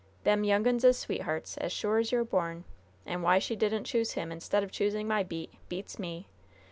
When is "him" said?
4.13-4.31